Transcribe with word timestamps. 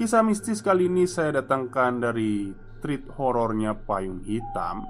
Kisah 0.00 0.24
mistis 0.24 0.64
kali 0.64 0.88
ini 0.88 1.04
saya 1.04 1.44
datangkan 1.44 2.00
dari 2.00 2.48
treat 2.80 3.04
horornya 3.20 3.76
Payung 3.76 4.24
Hitam 4.24 4.88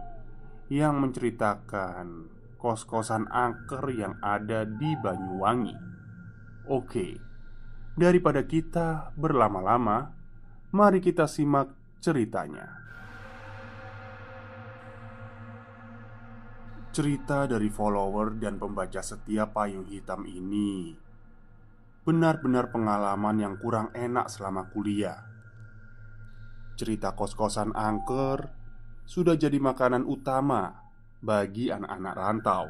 Yang 0.70 0.94
menceritakan 1.02 2.30
kos-kosan 2.54 3.26
angker 3.26 3.90
yang 3.90 4.14
ada 4.22 4.62
di 4.62 4.94
Banyuwangi. 4.94 5.74
Oke, 6.70 7.18
daripada 7.98 8.46
kita 8.46 9.10
berlama-lama 9.18 10.14
Mari 10.70 11.02
kita 11.02 11.26
simak 11.26 11.74
ceritanya. 11.98 12.70
Cerita 16.94 17.50
dari 17.50 17.66
follower 17.66 18.38
dan 18.38 18.62
pembaca 18.62 19.02
setia 19.02 19.50
Payung 19.50 19.90
Hitam 19.90 20.22
ini 20.22 21.09
benar-benar 22.10 22.74
pengalaman 22.74 23.38
yang 23.38 23.54
kurang 23.54 23.94
enak 23.94 24.26
selama 24.26 24.66
kuliah. 24.66 25.30
Cerita 26.74 27.14
kos-kosan 27.14 27.70
angker 27.70 28.50
sudah 29.06 29.38
jadi 29.38 29.62
makanan 29.62 30.02
utama 30.02 30.74
bagi 31.22 31.70
anak-anak 31.70 32.14
rantau. 32.18 32.66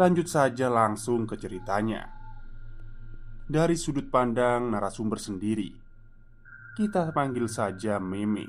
Lanjut 0.00 0.32
saja 0.32 0.72
langsung 0.72 1.28
ke 1.28 1.36
ceritanya. 1.36 2.08
Dari 3.44 3.76
sudut 3.76 4.08
pandang 4.08 4.72
narasumber 4.72 5.20
sendiri, 5.20 5.76
kita 6.72 7.12
panggil 7.12 7.52
saja 7.52 8.00
Meme. 8.00 8.48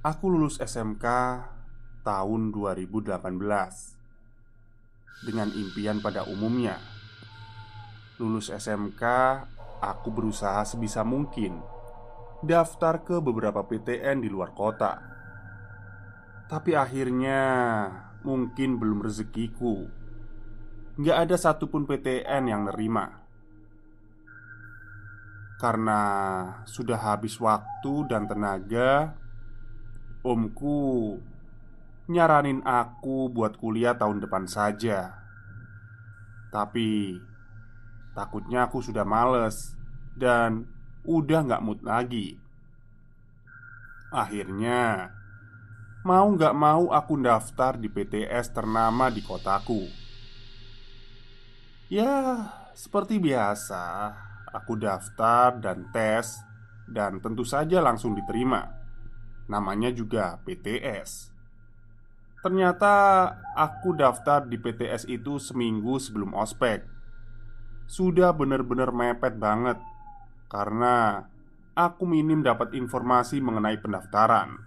Aku 0.00 0.32
lulus 0.32 0.56
SMK 0.56 1.04
tahun 2.00 2.48
2018 2.48 4.03
dengan 5.22 5.52
impian 5.54 6.02
pada 6.02 6.26
umumnya. 6.26 6.80
Lulus 8.18 8.50
SMK, 8.50 9.02
aku 9.78 10.08
berusaha 10.10 10.64
sebisa 10.64 11.04
mungkin 11.04 11.74
daftar 12.44 13.00
ke 13.02 13.18
beberapa 13.24 13.64
PTN 13.64 14.20
di 14.20 14.28
luar 14.28 14.52
kota. 14.52 15.00
Tapi 16.44 16.76
akhirnya 16.76 17.40
mungkin 18.22 18.76
belum 18.76 19.00
rezekiku. 19.04 19.88
Nggak 21.00 21.18
ada 21.26 21.36
satupun 21.40 21.88
PTN 21.88 22.44
yang 22.46 22.68
nerima. 22.68 23.24
Karena 25.58 26.00
sudah 26.68 27.00
habis 27.00 27.40
waktu 27.40 28.04
dan 28.06 28.28
tenaga, 28.28 29.16
omku 30.20 31.16
nyaranin 32.04 32.60
aku 32.64 33.32
buat 33.32 33.56
kuliah 33.56 33.96
tahun 33.96 34.20
depan 34.20 34.44
saja. 34.44 35.16
Tapi 36.52 37.18
takutnya 38.12 38.68
aku 38.68 38.84
sudah 38.84 39.02
males 39.02 39.74
dan 40.14 40.68
udah 41.02 41.40
nggak 41.44 41.64
mood 41.64 41.80
lagi. 41.82 42.38
Akhirnya 44.14 45.10
mau 46.06 46.28
nggak 46.30 46.54
mau 46.54 46.92
aku 46.92 47.18
daftar 47.18 47.74
di 47.74 47.90
PTS 47.90 48.54
ternama 48.54 49.10
di 49.10 49.24
kotaku. 49.24 49.82
Ya, 51.90 52.48
seperti 52.72 53.18
biasa, 53.20 54.14
aku 54.54 54.78
daftar 54.78 55.58
dan 55.58 55.90
tes 55.90 56.38
dan 56.86 57.18
tentu 57.18 57.42
saja 57.42 57.82
langsung 57.82 58.14
diterima. 58.14 58.70
Namanya 59.50 59.90
juga 59.90 60.38
PTS. 60.46 61.33
Ternyata 62.44 62.94
aku 63.56 63.96
daftar 63.96 64.44
di 64.44 64.60
PTS 64.60 65.08
itu 65.08 65.40
seminggu 65.40 65.96
sebelum 65.96 66.36
ospek. 66.36 66.84
Sudah 67.88 68.32
bener-bener 68.32 68.88
mepet 68.96 69.36
banget 69.36 69.76
Karena 70.48 71.20
aku 71.76 72.04
minim 72.08 72.44
dapat 72.44 72.76
informasi 72.76 73.40
mengenai 73.40 73.80
pendaftaran. 73.80 74.60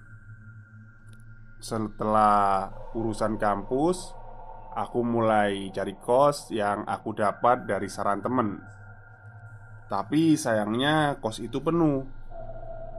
Setelah 1.62 2.74
urusan 2.98 3.38
kampus 3.38 4.18
Aku 4.78 5.02
mulai 5.02 5.74
cari 5.74 5.98
kos 5.98 6.54
yang 6.54 6.86
aku 6.86 7.18
dapat 7.18 7.66
dari 7.66 7.90
saran 7.90 8.22
temen. 8.22 8.62
Tapi 9.90 10.38
sayangnya 10.38 11.18
kos 11.18 11.42
itu 11.42 11.58
penuh. 11.66 12.06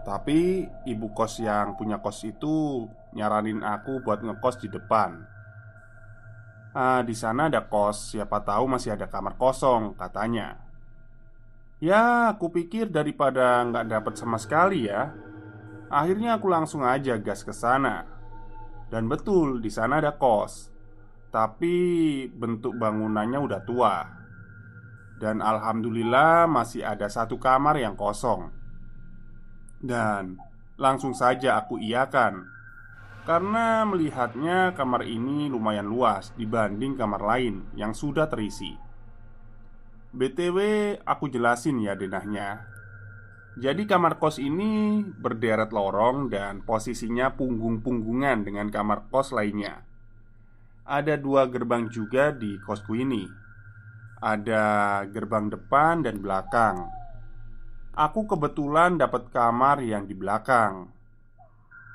Tapi 0.03 0.67
ibu 0.91 1.07
kos 1.15 1.39
yang 1.39 1.79
punya 1.79 2.03
kos 2.03 2.27
itu 2.27 2.83
nyaranin 3.13 3.65
aku 3.65 4.01
buat 4.05 4.21
ngekos 4.21 4.61
di 4.61 4.69
depan. 4.69 5.25
Ah, 6.77 7.01
di 7.03 7.17
sana 7.17 7.49
ada 7.49 7.65
kos, 7.65 8.13
siapa 8.13 8.45
tahu 8.45 8.69
masih 8.69 8.95
ada 8.95 9.09
kamar 9.09 9.35
kosong, 9.41 9.97
katanya. 9.97 10.61
Ya, 11.81 12.35
aku 12.35 12.51
pikir 12.53 12.91
daripada 12.91 13.63
nggak 13.65 13.87
dapat 13.89 14.15
sama 14.19 14.37
sekali 14.37 14.91
ya. 14.91 15.15
Akhirnya 15.89 16.37
aku 16.37 16.51
langsung 16.51 16.85
aja 16.85 17.17
gas 17.17 17.47
ke 17.47 17.55
sana. 17.55 18.05
Dan 18.93 19.09
betul, 19.09 19.63
di 19.65 19.73
sana 19.73 20.03
ada 20.03 20.19
kos. 20.19 20.69
Tapi 21.33 22.27
bentuk 22.29 22.77
bangunannya 22.77 23.39
udah 23.41 23.61
tua. 23.65 23.97
Dan 25.19 25.41
alhamdulillah 25.43 26.47
masih 26.47 26.85
ada 26.85 27.09
satu 27.09 27.41
kamar 27.41 27.81
yang 27.81 27.97
kosong. 27.97 28.53
Dan 29.79 30.37
langsung 30.79 31.15
saja 31.15 31.63
aku 31.63 31.79
iakan 31.79 32.58
Karena 33.29 33.85
melihatnya 33.85 34.73
kamar 34.73 35.05
ini 35.05 35.53
lumayan 35.53 35.85
luas 35.85 36.33
dibanding 36.33 36.97
kamar 36.97 37.21
lain 37.21 37.61
yang 37.77 37.93
sudah 37.93 38.25
terisi. 38.25 38.73
BTW 40.17 40.57
aku 41.05 41.29
jelasin 41.29 41.77
ya 41.85 41.93
denahnya. 41.93 42.65
Jadi 43.61 43.85
kamar 43.85 44.17
kos 44.17 44.41
ini 44.41 45.05
berderet 45.05 45.77
lorong 45.77 46.33
dan 46.33 46.65
posisinya 46.65 47.37
punggung-punggungan 47.37 48.49
dengan 48.49 48.73
kamar 48.73 49.13
kos 49.13 49.37
lainnya. 49.37 49.85
Ada 50.89 51.21
dua 51.21 51.53
gerbang 51.53 51.85
juga 51.93 52.33
di 52.33 52.57
kosku 52.65 52.97
ini. 52.97 53.29
Ada 54.25 55.05
gerbang 55.05 55.53
depan 55.53 56.01
dan 56.01 56.25
belakang. 56.25 56.89
Aku 57.93 58.25
kebetulan 58.25 58.97
dapat 58.97 59.29
kamar 59.29 59.85
yang 59.85 60.09
di 60.09 60.17
belakang. 60.17 60.97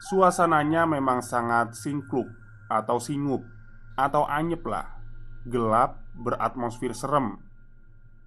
Suasananya 0.04 0.84
memang 0.84 1.24
sangat 1.24 1.80
singkluk 1.80 2.28
atau 2.68 3.00
singup 3.00 3.48
atau 3.96 4.28
anyep 4.28 4.68
lah. 4.68 5.00
Gelap 5.48 6.04
beratmosfer 6.20 6.92
serem. 6.92 7.40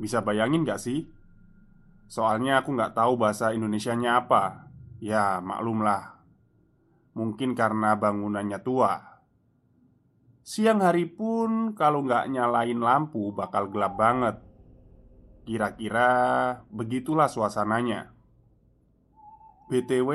Bisa 0.01 0.25
bayangin 0.25 0.65
gak 0.65 0.81
sih? 0.81 1.05
Soalnya 2.07 2.63
aku 2.63 2.73
nggak 2.73 2.95
tahu 2.97 3.19
bahasa 3.19 3.51
Indonesianya 3.53 4.25
apa. 4.25 4.73
Ya 5.03 5.43
maklumlah 5.43 6.17
Mungkin 7.17 7.57
karena 7.57 7.97
bangunannya 7.97 8.61
tua. 8.61 9.01
Siang 10.45 10.85
hari 10.85 11.09
pun 11.09 11.73
kalau 11.73 12.05
nggak 12.05 12.29
nyalain 12.29 12.77
lampu 12.77 13.33
bakal 13.33 13.73
gelap 13.73 13.97
banget. 13.97 14.37
Kira-kira 15.49 16.13
begitulah 16.69 17.33
suasananya. 17.33 18.13
BTW, 19.73 20.11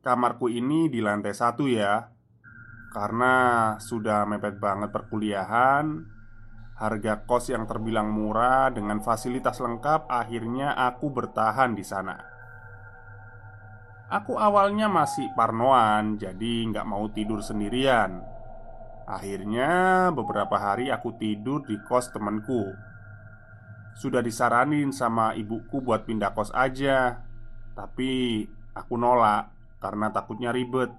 kamarku 0.00 0.48
ini 0.48 0.88
di 0.88 1.04
lantai 1.04 1.32
satu 1.36 1.68
ya. 1.68 2.08
Karena 2.90 3.34
sudah 3.78 4.26
mepet 4.26 4.58
banget 4.58 4.90
perkuliahan 4.90 6.18
Harga 6.80 7.22
kos 7.28 7.52
yang 7.52 7.68
terbilang 7.68 8.10
murah 8.10 8.72
dengan 8.74 8.98
fasilitas 8.98 9.60
lengkap 9.60 10.08
Akhirnya 10.08 10.72
aku 10.74 11.12
bertahan 11.12 11.76
di 11.76 11.84
sana. 11.84 12.16
Aku 14.10 14.40
awalnya 14.40 14.88
masih 14.88 15.28
parnoan 15.36 16.16
Jadi 16.16 16.66
nggak 16.72 16.88
mau 16.88 17.04
tidur 17.12 17.44
sendirian. 17.44 18.24
Akhirnya 19.04 20.08
beberapa 20.10 20.56
hari 20.56 20.88
aku 20.88 21.14
tidur 21.20 21.62
di 21.68 21.76
kos 21.84 22.10
temanku. 22.10 22.72
Sudah 24.00 24.24
disaranin 24.24 24.90
sama 24.90 25.36
ibuku 25.36 25.84
buat 25.84 26.08
pindah 26.08 26.32
kos 26.32 26.48
aja 26.56 27.20
Tapi 27.76 28.46
aku 28.72 28.94
nolak 28.96 29.59
karena 29.80 30.12
takutnya 30.14 30.52
ribet. 30.54 30.92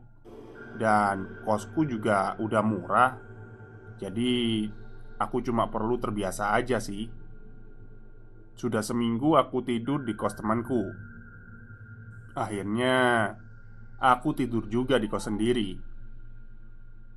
Dan 0.72 1.44
kosku 1.44 1.84
juga 1.84 2.40
udah 2.40 2.64
murah 2.64 3.12
Jadi 4.00 4.66
aku 5.20 5.44
cuma 5.46 5.70
perlu 5.70 6.02
terbiasa 6.02 6.58
aja 6.58 6.82
sih. 6.82 7.06
Sudah 8.58 8.82
seminggu 8.82 9.38
aku 9.38 9.62
tidur 9.62 10.02
di 10.02 10.18
kos 10.18 10.34
temanku. 10.34 10.90
Akhirnya 12.34 13.30
Aku 14.02 14.34
tidur 14.34 14.66
juga 14.66 14.98
di 14.98 15.06
kos 15.06 15.30
sendiri. 15.30 15.78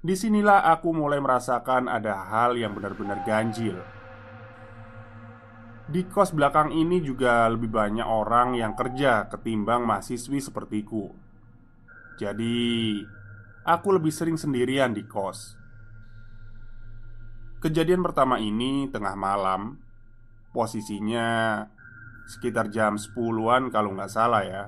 Di 0.05 0.13
sinilah 0.13 0.69
aku 0.69 0.93
mulai 0.93 1.17
merasakan 1.17 1.89
ada 1.89 2.29
hal 2.29 2.61
yang 2.61 2.77
benar-benar 2.77 3.25
ganjil. 3.25 3.81
Di 5.89 6.05
kos 6.05 6.37
belakang 6.37 6.77
ini 6.77 7.01
juga 7.01 7.49
lebih 7.49 7.73
banyak 7.73 8.05
orang 8.05 8.61
yang 8.61 8.77
kerja 8.77 9.33
ketimbang 9.33 9.89
mahasiswi 9.89 10.45
sepertiku 10.45 11.24
Jadi 12.15 12.63
Aku 13.65 13.97
lebih 13.97 14.13
sering 14.13 14.37
sendirian 14.37 14.93
di 14.93 15.09
kos. 15.09 15.57
Kejadian 17.65 18.05
pertama 18.05 18.37
ini 18.37 18.93
tengah 18.93 19.17
malam. 19.17 19.81
Posisinya 20.53 21.65
sekitar 22.29 22.69
jam 22.69 23.01
10-an 23.01 23.73
kalau 23.73 23.97
nggak 23.97 24.13
salah 24.13 24.45
ya. 24.45 24.65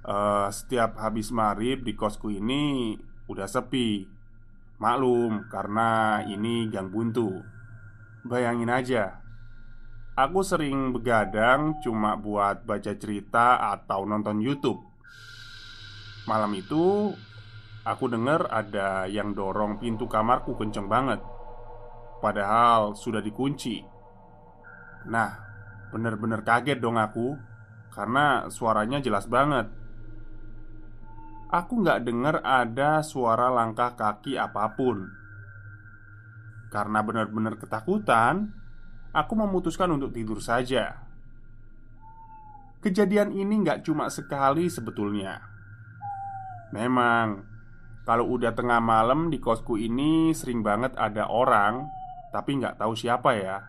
Uh, 0.00 0.48
Setiap 0.48 0.96
habis 0.96 1.28
maghrib 1.28 1.84
di 1.84 1.92
kosku 1.92 2.32
ini 2.32 2.96
udah 3.28 3.44
sepi. 3.44 4.08
Maklum, 4.80 5.52
karena 5.52 6.24
ini 6.24 6.72
gang 6.72 6.88
buntu. 6.88 7.36
Bayangin 8.24 8.72
aja, 8.72 9.20
aku 10.16 10.40
sering 10.40 10.96
begadang 10.96 11.76
cuma 11.84 12.16
buat 12.16 12.64
baca 12.64 12.96
cerita 12.96 13.60
atau 13.76 14.08
nonton 14.08 14.40
YouTube. 14.40 14.89
Malam 16.30 16.54
itu, 16.54 17.10
aku 17.82 18.06
dengar 18.06 18.46
ada 18.54 19.10
yang 19.10 19.34
dorong 19.34 19.82
pintu 19.82 20.06
kamarku 20.06 20.54
kenceng 20.54 20.86
banget, 20.86 21.18
padahal 22.22 22.94
sudah 22.94 23.18
dikunci. 23.18 23.82
Nah, 25.10 25.34
bener-bener 25.90 26.46
kaget 26.46 26.78
dong 26.78 27.02
aku 27.02 27.34
karena 27.90 28.46
suaranya 28.46 29.02
jelas 29.02 29.26
banget. 29.26 29.74
Aku 31.50 31.82
nggak 31.82 32.06
dengar 32.06 32.46
ada 32.46 33.02
suara 33.02 33.50
langkah 33.50 33.98
kaki 33.98 34.38
apa 34.38 34.70
pun. 34.78 35.10
Karena 36.70 37.02
benar-benar 37.02 37.58
ketakutan, 37.58 38.54
aku 39.10 39.34
memutuskan 39.34 39.90
untuk 39.90 40.14
tidur 40.14 40.38
saja. 40.38 40.94
Kejadian 42.78 43.34
ini 43.34 43.66
nggak 43.66 43.82
cuma 43.82 44.06
sekali 44.06 44.70
sebetulnya. 44.70 45.49
Memang, 46.70 47.42
kalau 48.06 48.30
udah 48.30 48.54
tengah 48.54 48.78
malam 48.78 49.30
di 49.30 49.42
kosku 49.42 49.74
ini 49.74 50.30
sering 50.34 50.62
banget 50.62 50.94
ada 50.94 51.26
orang, 51.26 51.86
tapi 52.30 52.58
nggak 52.58 52.78
tahu 52.78 52.94
siapa 52.94 53.34
ya, 53.34 53.66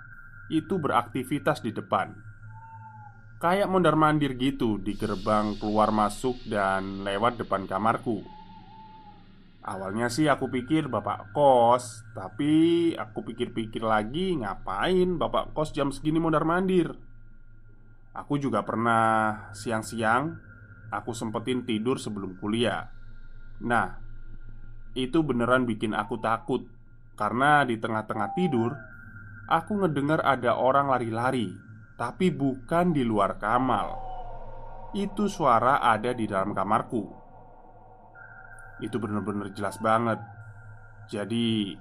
itu 0.53 0.77
beraktivitas 0.77 1.65
di 1.65 1.73
depan. 1.73 2.31
Kayak 3.41 3.73
mondar 3.73 3.97
mandir 3.97 4.37
gitu 4.37 4.77
di 4.77 4.93
gerbang 4.93 5.57
keluar 5.57 5.89
masuk 5.89 6.37
dan 6.45 7.01
lewat 7.01 7.41
depan 7.41 7.65
kamarku 7.65 8.21
Awalnya 9.65 10.13
sih 10.13 10.29
aku 10.29 10.45
pikir 10.45 10.85
bapak 10.93 11.33
kos 11.33 12.05
Tapi 12.13 12.93
aku 12.93 13.25
pikir-pikir 13.25 13.81
lagi 13.81 14.37
ngapain 14.37 15.17
bapak 15.17 15.57
kos 15.57 15.73
jam 15.73 15.89
segini 15.89 16.21
mondar 16.21 16.45
mandir 16.45 16.93
Aku 18.13 18.37
juga 18.37 18.61
pernah 18.61 19.49
siang-siang 19.57 20.50
Aku 20.91 21.15
sempetin 21.15 21.63
tidur 21.63 21.95
sebelum 21.97 22.35
kuliah 22.37 22.91
Nah 23.63 23.97
Itu 24.91 25.23
beneran 25.23 25.63
bikin 25.63 25.95
aku 25.95 26.19
takut 26.19 26.67
Karena 27.15 27.63
di 27.63 27.79
tengah-tengah 27.79 28.29
tidur 28.35 28.75
Aku 29.47 29.79
ngedengar 29.79 30.19
ada 30.23 30.59
orang 30.59 30.91
lari-lari 30.91 31.71
tapi 32.01 32.33
bukan 32.33 32.97
di 32.97 33.05
luar 33.05 33.37
kamar. 33.37 33.93
Itu 34.97 35.29
suara 35.29 35.85
ada 35.85 36.09
di 36.17 36.25
dalam 36.25 36.49
kamarku. 36.49 37.05
Itu 38.81 38.97
benar-benar 38.97 39.53
jelas 39.53 39.77
banget. 39.77 40.17
Jadi, 41.13 41.77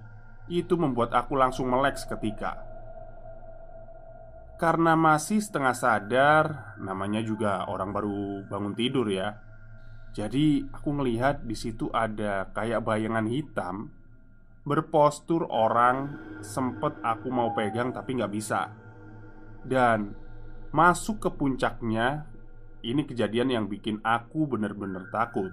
itu 0.53 0.75
membuat 0.77 1.17
aku 1.17 1.41
langsung 1.41 1.73
melek 1.73 1.97
seketika. 1.97 2.61
Karena 4.61 4.93
masih 4.93 5.41
setengah 5.41 5.73
sadar, 5.73 6.77
namanya 6.77 7.25
juga 7.25 7.65
orang 7.65 7.97
baru 7.97 8.45
bangun 8.45 8.77
tidur 8.77 9.09
ya. 9.09 9.41
Jadi, 10.13 10.69
aku 10.69 11.01
ngelihat 11.01 11.49
di 11.49 11.57
situ 11.57 11.89
ada 11.89 12.53
kayak 12.53 12.85
bayangan 12.85 13.25
hitam 13.25 13.89
berpostur 14.61 15.49
orang 15.49 16.21
sempet 16.45 17.01
aku 17.01 17.33
mau 17.33 17.57
pegang 17.57 17.89
tapi 17.89 18.21
nggak 18.21 18.33
bisa. 18.37 18.69
Dan 19.65 20.13
masuk 20.73 21.21
ke 21.21 21.31
puncaknya 21.35 22.25
Ini 22.81 23.05
kejadian 23.05 23.53
yang 23.53 23.67
bikin 23.69 24.01
aku 24.01 24.49
bener-bener 24.49 25.05
takut 25.13 25.53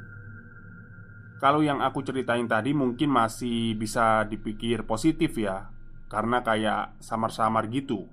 Kalau 1.44 1.60
yang 1.60 1.84
aku 1.84 2.08
ceritain 2.08 2.48
tadi 2.48 2.72
mungkin 2.72 3.12
masih 3.12 3.76
bisa 3.76 4.24
dipikir 4.24 4.88
positif 4.88 5.36
ya 5.36 5.68
Karena 6.08 6.40
kayak 6.40 7.04
samar-samar 7.04 7.68
gitu 7.68 8.08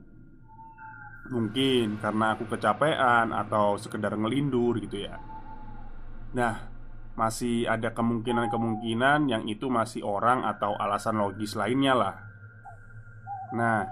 Mungkin 1.33 1.97
karena 2.05 2.37
aku 2.37 2.45
kecapean 2.45 3.33
atau 3.33 3.81
sekedar 3.81 4.13
ngelindur 4.13 4.77
gitu 4.85 5.09
ya. 5.09 5.17
Nah, 6.37 6.75
masih 7.15 7.71
ada 7.71 7.95
kemungkinan-kemungkinan 7.95 9.31
yang 9.31 9.47
itu 9.47 9.71
masih 9.71 10.03
orang 10.05 10.45
atau 10.45 10.75
alasan 10.77 11.17
logis 11.17 11.57
lainnya 11.57 11.95
lah. 11.95 12.15
Nah, 13.55 13.87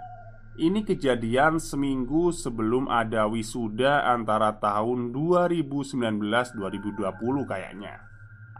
ini 0.60 0.84
kejadian 0.84 1.56
seminggu 1.56 2.28
sebelum 2.34 2.90
ada 2.90 3.24
wisuda 3.24 4.04
antara 4.12 4.52
tahun 4.60 5.16
2019-2020 5.16 7.48
kayaknya. 7.48 8.04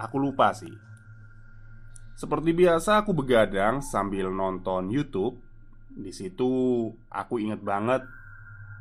Aku 0.00 0.16
lupa 0.16 0.56
sih. 0.56 0.72
Seperti 2.16 2.56
biasa 2.56 3.04
aku 3.04 3.12
begadang 3.12 3.84
sambil 3.84 4.32
nonton 4.32 4.88
Youtube. 4.88 5.36
Di 5.92 6.08
situ 6.14 6.88
aku 7.12 7.36
inget 7.42 7.60
banget 7.60 8.00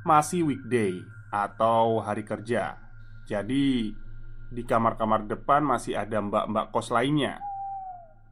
Masih 0.02 0.42
weekday 0.42 0.98
atau 1.30 2.02
hari 2.02 2.26
kerja. 2.26 2.74
Jadi 3.30 3.94
di 4.50 4.64
kamar-kamar 4.66 5.30
depan 5.30 5.62
masih 5.62 5.94
ada 5.94 6.18
mbak-mbak 6.18 6.74
kos 6.74 6.90
lainnya. 6.90 7.38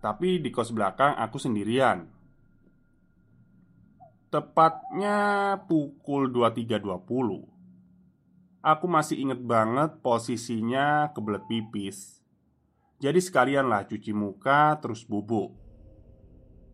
Tapi 0.01 0.41
di 0.41 0.49
kos 0.49 0.73
belakang 0.73 1.13
aku 1.13 1.38
sendirian. 1.38 2.09
Tepatnya 4.33 5.17
pukul 5.69 6.33
23.20 6.33 8.65
Aku 8.65 8.85
masih 8.89 9.21
inget 9.21 9.41
banget 9.41 10.01
posisinya 10.01 11.13
kebelet 11.13 11.45
pipis. 11.45 12.25
Jadi 12.97 13.21
sekalianlah 13.21 13.85
cuci 13.85 14.11
muka 14.11 14.73
terus 14.81 15.05
bubuk 15.05 15.68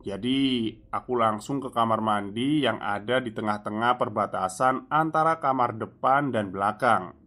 Jadi 0.06 0.70
aku 0.94 1.18
langsung 1.18 1.58
ke 1.58 1.74
kamar 1.74 1.98
mandi 1.98 2.62
yang 2.62 2.78
ada 2.78 3.18
di 3.18 3.34
tengah-tengah 3.34 3.98
perbatasan 3.98 4.86
antara 4.94 5.42
kamar 5.42 5.74
depan 5.74 6.30
dan 6.30 6.54
belakang. 6.54 7.18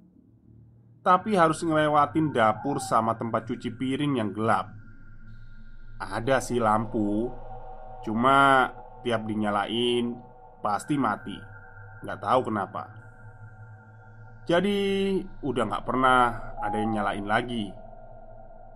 Tapi 1.03 1.35
harus 1.35 1.59
ngelewatin 1.67 2.31
dapur 2.31 2.79
sama 2.79 3.19
tempat 3.19 3.51
cuci 3.51 3.75
piring 3.75 4.23
yang 4.23 4.31
gelap. 4.31 4.71
Ada 5.99 6.39
sih 6.39 6.63
lampu 6.63 7.27
Cuma 8.07 8.71
tiap 9.03 9.27
dinyalain 9.27 10.15
pasti 10.63 10.95
mati. 10.95 11.35
Nggak 12.07 12.21
tahu 12.23 12.41
kenapa. 12.47 12.83
Jadi 14.47 14.79
udah 15.43 15.65
nggak 15.67 15.85
pernah 15.85 16.21
ada 16.63 16.77
yang 16.79 16.95
nyalain 16.95 17.27
lagi. 17.27 17.67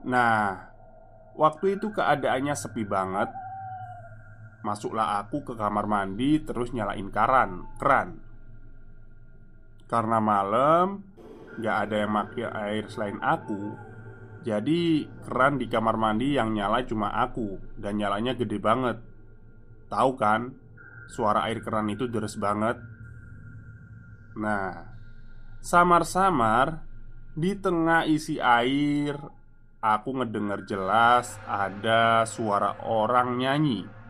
Nah 0.05 0.73
Waktu 1.33 1.81
itu 1.81 1.89
keadaannya 1.89 2.53
sepi 2.53 2.85
banget 2.85 3.33
Masuklah 4.63 5.19
aku 5.19 5.43
ke 5.43 5.55
kamar 5.59 5.91
mandi 5.91 6.39
terus 6.43 6.71
nyalain 6.71 7.11
karan, 7.11 7.67
keran. 7.83 8.33
Karena 9.93 10.25
malam 10.25 11.05
Gak 11.61 11.77
ada 11.85 11.97
yang 12.01 12.17
pakai 12.17 12.49
air 12.49 12.85
selain 12.89 13.21
aku 13.21 13.77
Jadi 14.41 15.05
keran 15.21 15.61
di 15.61 15.69
kamar 15.69 16.01
mandi 16.01 16.33
yang 16.33 16.57
nyala 16.57 16.81
cuma 16.89 17.13
aku 17.13 17.61
Dan 17.77 18.01
nyalanya 18.01 18.33
gede 18.33 18.57
banget. 18.57 19.05
Tahu 19.93 20.11
kan 20.17 20.49
Suara 21.13 21.45
air 21.45 21.61
keran 21.61 21.93
itu 21.93 22.09
deres 22.09 22.41
banget. 22.41 22.81
Nah 24.41 24.81
Samar-samar 25.61 26.81
Di 27.37 27.53
tengah 27.61 28.09
isi 28.09 28.41
air 28.41 29.21
Aku 29.85 30.17
ngedengar 30.17 30.65
jelas 30.65 31.37
ada 31.45 32.25
suara 32.25 32.81
orang 32.87 33.37
nyanyi 33.37 34.02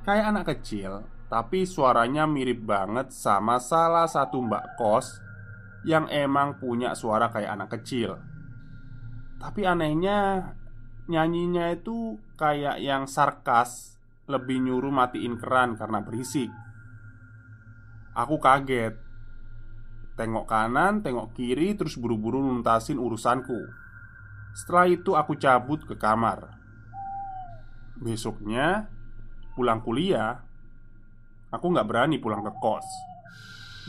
Kayak 0.00 0.26
anak 0.32 0.44
kecil 0.56 1.04
Tapi 1.28 1.68
suaranya 1.68 2.24
mirip 2.24 2.64
banget 2.64 3.12
sama 3.12 3.60
salah 3.60 4.08
satu 4.08 4.40
mbak 4.40 4.80
kos 4.80 5.20
Yang 5.84 6.08
emang 6.12 6.56
punya 6.60 6.92
suara 6.92 7.32
kayak 7.32 7.52
anak 7.56 7.68
kecil. 7.80 8.16
Tapi 9.36 9.64
anehnya 9.68 10.52
Nyanyinya 11.10 11.74
itu 11.74 12.16
kayak 12.40 12.80
yang 12.80 13.04
sarkas 13.04 14.00
Lebih 14.24 14.62
nyuruh 14.62 14.94
matiin 14.94 15.36
keran 15.36 15.74
karena 15.74 16.00
berisik. 16.00 16.48
Aku 18.14 18.38
kaget. 18.38 18.94
Tengok 20.14 20.46
kanan, 20.46 21.02
tengok 21.02 21.34
kiri 21.34 21.74
Terus 21.74 21.98
buru-buru 21.98 22.38
nuntasin 22.40 23.00
urusanku. 23.00 23.58
Setelah 24.54 24.86
itu 24.90 25.14
aku 25.14 25.34
cabut 25.38 25.82
ke 25.86 25.94
kamar. 25.98 26.58
Besoknya 27.98 28.90
pulang 29.56 29.82
kuliah, 29.82 30.40
aku 31.50 31.66
nggak 31.70 31.88
berani 31.88 32.16
pulang 32.22 32.46
ke 32.46 32.52
kos 32.58 32.86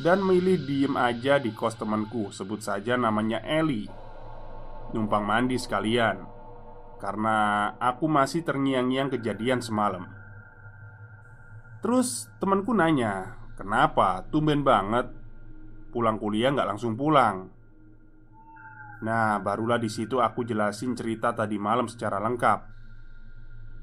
dan 0.01 0.24
milih 0.24 0.63
diem 0.63 0.96
aja 0.98 1.38
di 1.38 1.51
kos 1.51 1.75
temanku, 1.75 2.32
sebut 2.32 2.63
saja 2.63 2.96
namanya 2.96 3.44
Eli. 3.44 3.86
Numpang 4.96 5.24
mandi 5.24 5.56
sekalian, 5.60 6.24
karena 6.98 7.70
aku 7.75 8.08
masih 8.08 8.41
terngiang-ngiang 8.41 9.13
kejadian 9.13 9.60
semalam. 9.60 10.08
Terus 11.84 12.30
temanku 12.41 12.72
nanya, 12.72 13.36
kenapa 13.58 14.25
tumben 14.32 14.63
banget 14.65 15.12
pulang 15.91 16.15
kuliah 16.15 16.53
nggak 16.56 16.70
langsung 16.75 16.96
pulang? 16.96 17.51
Nah, 19.01 19.41
barulah 19.41 19.82
di 19.82 19.89
situ 19.89 20.22
aku 20.22 20.46
jelasin 20.46 20.94
cerita 20.94 21.34
tadi 21.34 21.58
malam 21.58 21.89
secara 21.89 22.22
lengkap. 22.22 22.71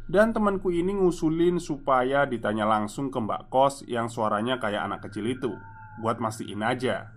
Dan 0.08 0.32
temanku 0.32 0.72
ini 0.72 0.96
ngusulin 0.96 1.60
supaya 1.60 2.24
ditanya 2.24 2.64
langsung 2.64 3.12
ke 3.12 3.20
mbak 3.20 3.52
kos 3.52 3.84
yang 3.84 4.08
suaranya 4.08 4.56
kayak 4.56 4.88
anak 4.88 5.04
kecil 5.04 5.28
itu. 5.28 5.52
Buat 6.00 6.16
mastiin 6.16 6.64
aja. 6.64 7.12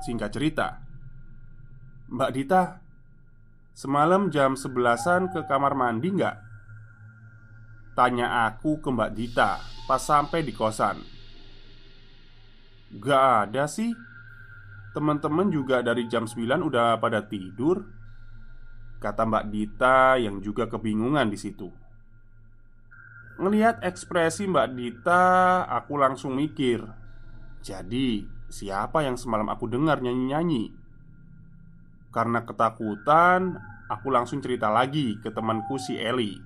Singkat 0.00 0.30
cerita 0.32 0.80
Mbak 2.06 2.30
Dita 2.30 2.62
Semalam 3.76 4.32
jam 4.32 4.56
sebelasan 4.56 5.28
ke 5.28 5.44
kamar 5.44 5.76
mandi 5.76 6.08
nggak? 6.08 6.36
Tanya 7.92 8.48
aku 8.48 8.80
ke 8.80 8.88
Mbak 8.88 9.12
Dita 9.12 9.60
pas 9.84 10.00
sampai 10.00 10.40
di 10.40 10.56
kosan. 10.56 10.96
Gak 12.96 13.52
ada 13.52 13.68
sih. 13.68 13.92
Teman-teman 14.96 15.52
juga 15.52 15.84
dari 15.84 16.08
jam 16.08 16.24
9 16.24 16.64
udah 16.64 16.96
pada 16.96 17.20
tidur 17.28 17.84
Kata 19.06 19.22
Mbak 19.22 19.46
Dita 19.54 20.18
yang 20.18 20.42
juga 20.42 20.66
kebingungan 20.66 21.30
di 21.30 21.38
situ. 21.38 21.70
Ngelihat 23.38 23.86
ekspresi 23.86 24.50
Mbak 24.50 24.68
Dita, 24.74 25.22
aku 25.62 25.94
langsung 25.94 26.34
mikir. 26.34 26.82
Jadi, 27.62 28.26
siapa 28.50 29.06
yang 29.06 29.14
semalam 29.14 29.46
aku 29.46 29.70
dengar 29.70 30.02
nyanyi-nyanyi? 30.02 30.74
Karena 32.10 32.42
ketakutan, 32.42 33.54
aku 33.86 34.10
langsung 34.10 34.42
cerita 34.42 34.74
lagi 34.74 35.22
ke 35.22 35.30
temanku 35.30 35.78
si 35.78 35.94
Eli. 35.94 36.42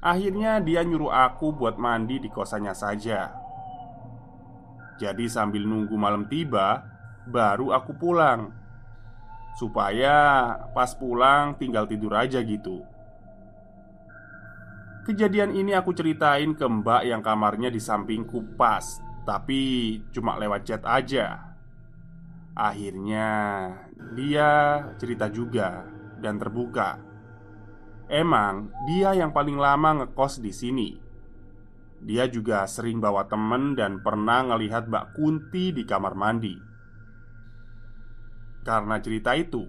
Akhirnya 0.00 0.64
dia 0.64 0.80
nyuruh 0.80 1.12
aku 1.12 1.52
buat 1.52 1.76
mandi 1.76 2.24
di 2.24 2.32
kosannya 2.32 2.72
saja. 2.72 3.36
Jadi 4.96 5.28
sambil 5.28 5.68
nunggu 5.68 5.92
malam 5.92 6.24
tiba, 6.24 6.88
baru 7.28 7.76
aku 7.76 7.92
pulang 8.00 8.63
Supaya 9.54 10.50
pas 10.74 10.90
pulang 10.98 11.54
tinggal 11.54 11.86
tidur 11.86 12.10
aja 12.18 12.42
gitu. 12.42 12.82
Kejadian 15.06 15.54
ini 15.54 15.76
aku 15.76 15.94
ceritain 15.94 16.58
ke 16.58 16.66
mbak 16.66 17.06
yang 17.06 17.20
kamarnya 17.20 17.68
di 17.68 17.76
sampingku 17.76 18.56
pas 18.56 19.04
Tapi 19.24 19.60
cuma 20.12 20.36
lewat 20.36 20.68
chat 20.68 20.82
aja. 20.84 21.56
Akhirnya 22.52 23.28
dia 24.12 24.80
cerita 25.00 25.32
juga 25.32 25.88
dan 26.20 26.36
terbuka. 26.36 27.00
Emang 28.04 28.68
dia 28.84 29.16
yang 29.16 29.32
paling 29.32 29.56
lama 29.56 30.04
ngekos 30.04 30.44
di 30.44 30.52
sini. 30.52 30.92
Dia 32.04 32.28
juga 32.28 32.68
sering 32.68 33.00
bawa 33.00 33.24
temen 33.24 33.72
dan 33.72 34.04
pernah 34.04 34.44
ngelihat 34.44 34.92
Mbak 34.92 35.16
Kunti 35.16 35.72
di 35.72 35.88
kamar 35.88 36.12
mandi 36.12 36.73
karena 38.64 38.96
cerita 38.98 39.36
itu. 39.36 39.68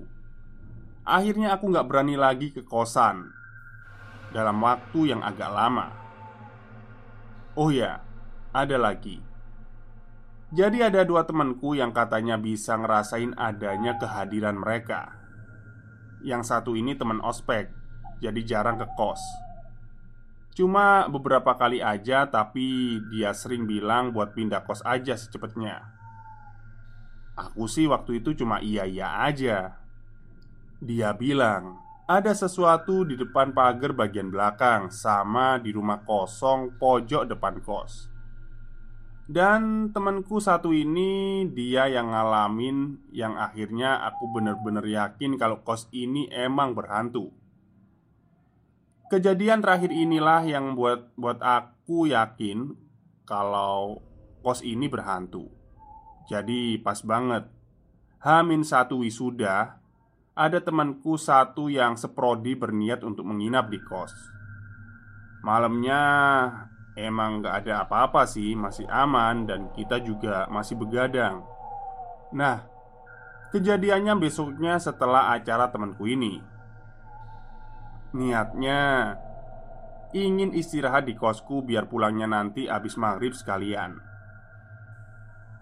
Akhirnya 1.06 1.54
aku 1.54 1.70
gak 1.70 1.86
berani 1.86 2.18
lagi 2.18 2.50
ke 2.50 2.66
kosan 2.66 3.30
Dalam 4.34 4.58
waktu 4.58 5.14
yang 5.14 5.22
agak 5.22 5.48
lama. 5.48 5.94
Oh 7.56 7.70
ya, 7.72 8.02
ada 8.52 8.76
lagi. 8.76 9.22
Jadi 10.52 10.84
ada 10.84 11.08
dua 11.08 11.24
temanku 11.24 11.76
yang 11.76 11.96
katanya 11.96 12.36
bisa 12.36 12.76
ngerasain 12.76 13.32
adanya 13.40 13.96
kehadiran 13.96 14.60
mereka. 14.60 15.16
Yang 16.26 16.52
satu 16.52 16.76
ini 16.76 16.98
teman 17.00 17.22
ospek 17.24 17.72
Jadi 18.20 18.44
jarang 18.44 18.76
ke 18.76 18.88
kos. 18.96 19.20
Cuma 20.56 21.08
beberapa 21.08 21.56
kali 21.56 21.80
aja 21.84 22.28
tapi 22.28 23.00
dia 23.12 23.32
sering 23.36 23.68
bilang 23.68 24.12
buat 24.12 24.36
pindah 24.36 24.64
kos 24.64 24.84
aja 24.88 25.16
secepatnya 25.16 25.95
Aku 27.36 27.68
sih 27.68 27.84
waktu 27.84 28.24
itu 28.24 28.32
cuma 28.32 28.64
iya-iya 28.64 29.28
aja. 29.28 29.76
Dia 30.80 31.12
bilang, 31.12 31.84
ada 32.08 32.32
sesuatu 32.32 33.02
di 33.02 33.20
depan 33.20 33.52
pagar 33.52 33.92
bagian 33.92 34.32
belakang, 34.32 34.88
sama 34.88 35.60
di 35.60 35.76
rumah 35.76 36.06
kosong 36.06 36.80
pojok 36.80 37.28
depan 37.28 37.60
kos. 37.60 38.08
Dan 39.26 39.90
temanku 39.90 40.38
satu 40.38 40.70
ini, 40.70 41.44
dia 41.50 41.90
yang 41.90 42.14
ngalamin, 42.14 43.10
yang 43.10 43.34
akhirnya 43.42 44.06
aku 44.06 44.30
bener-bener 44.30 44.86
yakin 44.86 45.34
kalau 45.42 45.66
kos 45.66 45.90
ini 45.90 46.30
emang 46.30 46.78
berhantu. 46.78 47.34
Kejadian 49.10 49.66
terakhir 49.66 49.90
inilah 49.90 50.46
yang 50.46 50.78
buat 50.78 51.10
buat 51.18 51.42
aku 51.42 52.06
yakin 52.06 52.78
kalau 53.26 53.98
kos 54.46 54.62
ini 54.62 54.86
berhantu. 54.86 55.55
Jadi 56.26 56.82
pas 56.82 56.98
banget. 57.06 57.46
Hamin 58.26 58.66
satu 58.66 59.06
wisuda 59.06 59.78
Ada 60.34 60.58
temanku 60.58 61.16
satu 61.16 61.70
yang 61.70 61.94
seprodi 61.94 62.58
berniat 62.58 63.06
untuk 63.06 63.30
menginap 63.30 63.70
di 63.70 63.78
kos. 63.78 64.12
Malamnya 65.46 66.02
emang 66.98 67.46
gak 67.46 67.64
ada 67.64 67.86
apa-apa 67.86 68.26
sih 68.26 68.58
Masih 68.58 68.90
aman 68.90 69.46
dan 69.46 69.70
kita 69.78 70.02
juga 70.02 70.50
masih 70.50 70.76
begadang. 70.82 71.46
Nah 72.34 72.66
Kejadiannya 73.54 74.20
besoknya 74.20 74.82
setelah 74.82 75.32
acara 75.32 75.70
temanku 75.70 76.10
ini. 76.10 76.42
Niatnya 78.18 79.14
Ingin 80.18 80.52
istirahat 80.58 81.06
di 81.06 81.14
kosku 81.14 81.62
biar 81.62 81.86
pulangnya 81.86 82.26
nanti 82.26 82.66
abis 82.66 82.98
maghrib 82.98 83.36
sekalian 83.36 84.15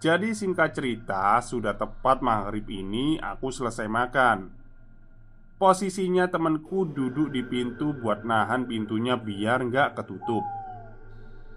jadi 0.04 0.36
singkat 0.36 0.76
cerita, 0.76 1.40
sudah 1.40 1.80
tepat 1.80 2.20
maghrib 2.20 2.68
ini 2.68 3.16
aku 3.16 3.48
selesai 3.48 3.88
makan 3.88 4.52
Posisinya 5.56 6.28
temanku 6.28 6.84
duduk 6.84 7.32
di 7.32 7.40
pintu 7.40 7.96
buat 7.96 8.20
nahan 8.20 8.68
pintunya 8.68 9.16
biar 9.16 9.64
nggak 9.64 9.96
ketutup 9.96 10.44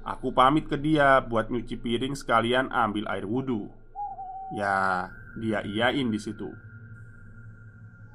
Aku 0.07 0.31
pamit 0.31 0.71
ke 0.71 0.79
dia 0.79 1.19
buat 1.19 1.51
nyuci 1.51 1.75
piring 1.75 2.15
sekalian 2.15 2.71
ambil 2.71 3.11
air 3.11 3.27
wudhu 3.27 3.67
Ya, 4.55 5.11
dia 5.35 5.59
iyain 5.67 6.07
di 6.07 6.15
situ. 6.15 6.47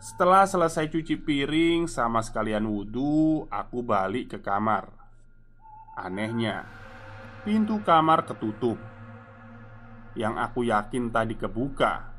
Setelah 0.00 0.48
selesai 0.48 0.88
cuci 0.88 1.20
piring 1.20 1.84
sama 1.84 2.24
sekalian 2.24 2.64
wudhu, 2.64 3.44
aku 3.52 3.84
balik 3.84 4.32
ke 4.32 4.38
kamar. 4.40 4.88
Anehnya, 5.92 6.64
pintu 7.44 7.84
kamar 7.84 8.24
ketutup. 8.24 8.91
Yang 10.12 10.34
aku 10.38 10.60
yakin 10.68 11.08
tadi 11.08 11.34
kebuka, 11.40 12.12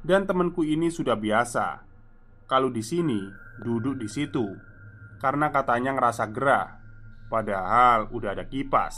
dan 0.00 0.24
temanku 0.24 0.64
ini 0.64 0.88
sudah 0.88 1.18
biasa. 1.18 1.84
Kalau 2.48 2.70
di 2.70 2.80
sini 2.80 3.26
duduk 3.60 3.98
di 4.00 4.08
situ, 4.08 4.46
karena 5.20 5.52
katanya 5.52 5.96
ngerasa 5.96 6.24
gerah, 6.32 6.80
padahal 7.28 8.08
udah 8.14 8.32
ada 8.32 8.46
kipas. 8.46 8.96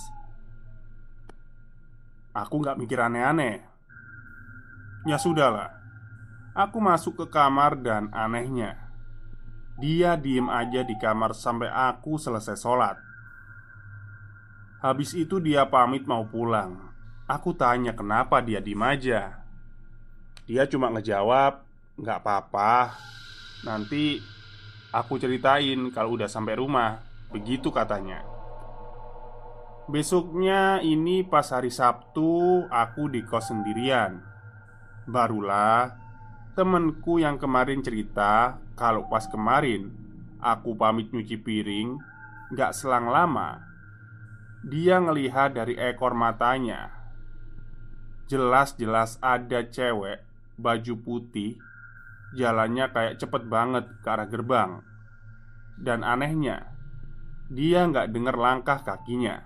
Aku 2.37 2.63
nggak 2.63 2.79
mikir 2.79 3.01
aneh-aneh. 3.03 3.65
Ya 5.09 5.17
sudahlah, 5.17 5.79
Aku 6.59 6.83
masuk 6.83 7.23
ke 7.23 7.27
kamar 7.31 7.79
dan 7.79 8.11
anehnya 8.11 8.75
Dia 9.79 10.19
diem 10.19 10.51
aja 10.51 10.83
di 10.83 10.99
kamar 10.99 11.31
sampai 11.31 11.71
aku 11.71 12.19
selesai 12.19 12.59
sholat 12.59 12.99
Habis 14.83 15.15
itu 15.15 15.39
dia 15.39 15.71
pamit 15.71 16.03
mau 16.11 16.27
pulang 16.27 16.88
Aku 17.29 17.53
tanya 17.53 17.93
kenapa 17.93 18.41
dia 18.41 18.57
diem 18.57 18.81
aja? 18.81 19.45
Dia 20.49 20.65
cuma 20.65 20.89
ngejawab 20.89 21.61
Nggak 22.01 22.19
apa-apa. 22.25 22.97
Nanti 23.69 24.17
aku 24.89 25.21
ceritain 25.21 25.93
kalau 25.93 26.17
udah 26.17 26.25
sampai 26.25 26.57
rumah. 26.57 27.05
Begitu 27.29 27.69
katanya. 27.69 28.25
Besoknya 29.93 30.81
ini 30.81 31.21
pas 31.21 31.53
hari 31.53 31.69
Sabtu 31.69 32.65
Aku 32.73 33.13
di 33.13 33.21
kos 33.29 33.53
sendirian. 33.53 34.25
Barulah 35.05 35.97
Temenku 36.53 37.17
yang 37.17 37.41
kemarin 37.41 37.81
cerita 37.81 38.61
Kalau 38.77 39.09
pas 39.09 39.25
kemarin 39.25 39.89
Aku 40.45 40.77
pamit 40.77 41.09
nyuci 41.09 41.41
piring 41.41 41.97
Gak 42.53 42.77
selang 42.77 43.09
lama 43.09 43.65
Dia 44.69 45.01
ngelihat 45.01 45.57
dari 45.57 45.81
ekor 45.81 46.13
matanya 46.13 46.98
Jelas-jelas 48.29 49.17
ada 49.25 49.65
cewek 49.65 50.21
Baju 50.61 50.95
putih 51.01 51.57
Jalannya 52.37 52.93
kayak 52.93 53.17
cepet 53.17 53.49
banget 53.49 53.89
ke 54.05 54.09
arah 54.09 54.29
gerbang. 54.29 54.85
Dan 55.81 56.05
anehnya 56.05 56.69
Dia 57.49 57.89
nggak 57.89 58.13
denger 58.13 58.37
langkah 58.37 58.85
kakinya. 58.85 59.41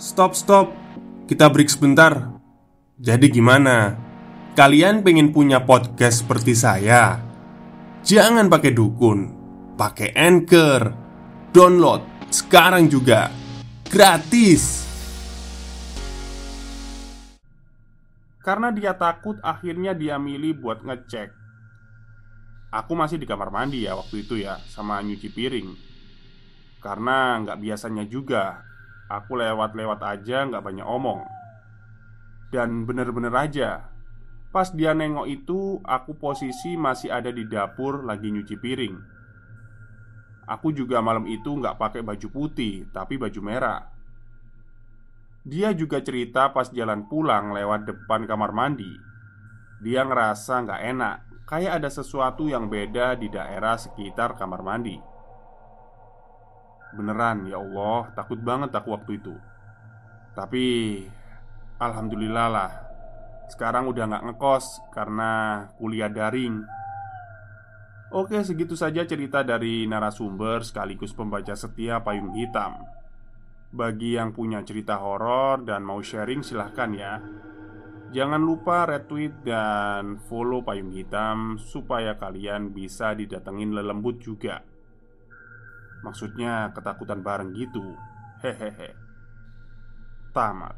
Stop, 0.00 0.32
stop. 0.32 0.72
Kita 1.28 1.52
break 1.52 1.68
sebentar. 1.68 2.40
Jadi 2.96 3.28
gimana? 3.28 3.92
Kalian 4.56 5.04
pengen 5.04 5.36
punya 5.36 5.60
podcast 5.68 6.24
seperti 6.24 6.56
saya? 6.56 7.20
Jangan 8.00 8.48
pakai 8.48 8.72
dukun, 8.72 9.28
pakai 9.76 10.16
anchor, 10.16 10.94
download 11.52 12.00
sekarang 12.32 12.88
juga. 12.88 13.28
Gratis. 13.88 14.85
Karena 18.46 18.70
dia 18.70 18.94
takut, 18.94 19.42
akhirnya 19.42 19.90
dia 19.90 20.22
milih 20.22 20.62
buat 20.62 20.86
ngecek. 20.86 21.34
Aku 22.70 22.94
masih 22.94 23.18
di 23.18 23.26
kamar 23.26 23.50
mandi 23.50 23.82
ya 23.82 23.98
waktu 23.98 24.22
itu 24.22 24.38
ya, 24.38 24.62
sama 24.70 25.02
nyuci 25.02 25.34
piring. 25.34 25.74
Karena 26.78 27.42
nggak 27.42 27.58
biasanya 27.58 28.06
juga, 28.06 28.62
aku 29.10 29.34
lewat-lewat 29.34 29.98
aja 30.06 30.46
nggak 30.46 30.62
banyak 30.62 30.86
omong. 30.86 31.26
Dan 32.54 32.86
bener-bener 32.86 33.34
aja, 33.34 33.90
Pas 34.56 34.72
dia 34.72 34.96
nengok 34.96 35.28
itu, 35.28 35.84
aku 35.84 36.16
posisi 36.16 36.80
masih 36.80 37.12
ada 37.12 37.28
di 37.28 37.44
dapur 37.44 38.08
lagi 38.08 38.32
nyuci 38.32 38.56
piring. 38.56 38.96
Aku 40.48 40.72
juga 40.72 41.04
malam 41.04 41.28
itu 41.28 41.52
nggak 41.52 41.76
pakai 41.76 42.00
baju 42.00 42.28
putih, 42.32 42.88
tapi 42.88 43.20
baju 43.20 43.36
merah. 43.44 43.84
Dia 45.46 45.70
juga 45.70 46.02
cerita 46.02 46.50
pas 46.50 46.66
jalan 46.74 47.06
pulang 47.06 47.54
lewat 47.54 47.86
depan 47.86 48.26
kamar 48.26 48.50
mandi. 48.50 48.90
Dia 49.78 50.02
ngerasa 50.02 50.66
nggak 50.66 50.82
enak, 50.90 51.16
kayak 51.46 51.78
ada 51.78 51.86
sesuatu 51.86 52.50
yang 52.50 52.66
beda 52.66 53.14
di 53.14 53.30
daerah 53.30 53.78
sekitar 53.78 54.34
kamar 54.34 54.66
mandi. 54.66 54.98
Beneran, 56.98 57.46
ya 57.46 57.62
Allah, 57.62 58.10
takut 58.18 58.42
banget 58.42 58.74
aku 58.74 58.90
waktu 58.90 59.22
itu. 59.22 59.38
Tapi, 60.34 60.64
alhamdulillah 61.78 62.48
lah, 62.50 62.70
sekarang 63.46 63.86
udah 63.86 64.04
nggak 64.10 64.24
ngekos 64.26 64.90
karena 64.90 65.30
kuliah 65.78 66.10
daring 66.10 66.66
Oke 68.10 68.38
segitu 68.42 68.78
saja 68.78 69.02
cerita 69.02 69.42
dari 69.42 69.86
narasumber 69.86 70.62
sekaligus 70.62 71.10
pembaca 71.14 71.54
setia 71.54 72.02
Payung 72.02 72.34
Hitam 72.38 72.95
Bagi 73.76 74.16
yang 74.16 74.32
punya 74.32 74.64
cerita 74.64 74.96
horor 74.96 75.60
dan 75.68 75.84
mau 75.84 76.00
sharing 76.00 76.40
silahkan 76.40 76.90
ya. 76.96 77.20
Jangan 78.08 78.40
lupa 78.40 78.88
retweet 78.88 79.44
dan 79.44 80.16
follow 80.30 80.64
Payung 80.64 80.94
Hitam 80.94 81.60
Supaya 81.60 82.16
kalian 82.16 82.72
bisa 82.72 83.12
didatengin 83.12 83.76
lelembut 83.76 84.16
juga. 84.24 84.64
Maksudnya 86.00 86.72
ketakutan 86.72 87.20
bareng 87.20 87.52
gitu. 87.52 87.84
Hehehe. 88.40 88.96
Tamat. 90.32 90.76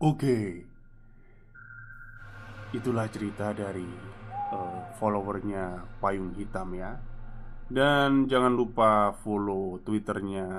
Oke, 0.00 0.64
itulah 2.72 3.04
cerita 3.12 3.52
dari 3.52 3.84
uh, 4.48 4.80
followernya 4.96 5.84
Payung 6.00 6.32
Hitam 6.32 6.72
ya. 6.72 6.96
Dan 7.70 8.26
jangan 8.26 8.50
lupa 8.50 9.14
follow 9.14 9.78
twitternya 9.86 10.50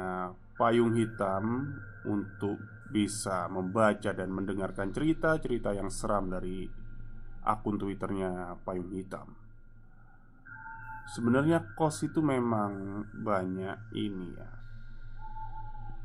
Payung 0.56 0.96
Hitam 0.96 1.68
untuk 2.08 2.56
bisa 2.88 3.52
membaca 3.52 4.16
dan 4.16 4.32
mendengarkan 4.32 4.96
cerita-cerita 4.96 5.76
yang 5.76 5.92
seram 5.92 6.32
dari 6.32 6.72
akun 7.44 7.76
twitternya 7.76 8.56
Payung 8.64 8.96
Hitam. 8.96 9.28
Sebenarnya 11.12 11.76
kos 11.76 12.08
itu 12.08 12.24
memang 12.24 13.04
banyak 13.12 13.92
ini 13.92 14.32
ya. 14.32 14.50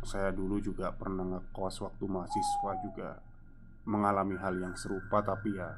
Saya 0.02 0.34
dulu 0.34 0.58
juga 0.58 0.90
pernah 0.90 1.22
ngekos 1.22 1.86
waktu 1.86 2.04
mahasiswa 2.06 2.72
juga 2.82 3.10
Mengalami 3.86 4.34
hal 4.34 4.58
yang 4.58 4.74
serupa 4.74 5.22
tapi 5.22 5.54
ya 5.54 5.70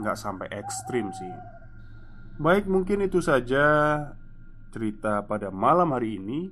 nggak 0.00 0.16
sampai 0.16 0.48
ekstrim 0.56 1.12
sih. 1.12 1.28
Baik 2.40 2.64
mungkin 2.64 3.04
itu 3.04 3.20
saja 3.20 3.60
cerita 4.70 5.20
pada 5.26 5.52
malam 5.52 5.92
hari 5.92 6.16
ini. 6.16 6.48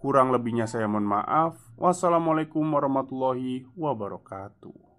Kurang 0.00 0.32
lebihnya 0.32 0.64
saya 0.64 0.88
mohon 0.88 1.06
maaf. 1.06 1.60
Wassalamualaikum 1.76 2.64
warahmatullahi 2.64 3.68
wabarakatuh 3.76 4.89